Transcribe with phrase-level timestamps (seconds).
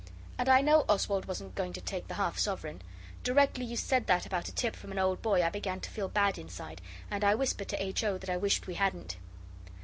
[0.39, 2.81] And I know Oswald wasn't going to take the half sovereign.
[3.23, 6.09] Directly you said that about a tip from an old boy I began to feel
[6.09, 6.81] bad inside,
[7.11, 8.03] and I whispered to H.
[8.03, 8.17] O.
[8.17, 9.17] that I wished we hadn't.